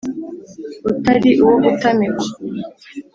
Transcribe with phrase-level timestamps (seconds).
[0.89, 2.27] utari uwo gutamikwa